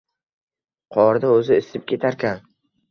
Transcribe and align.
Qorda 0.97 1.31
o‘zi 1.37 1.61
isib 1.67 1.89
ketarkan. 1.95 2.47